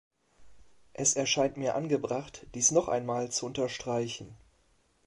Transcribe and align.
Es 0.93 1.13
erscheint 1.15 1.57
mir 1.57 1.75
angebracht, 1.75 2.47
dies 2.55 2.71
noch 2.71 2.87
einmal 2.87 3.29
zu 3.31 3.45
unterstreichen. 3.45 4.35